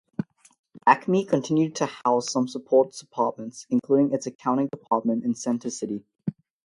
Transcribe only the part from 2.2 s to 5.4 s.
some support departments, including its accounting department, in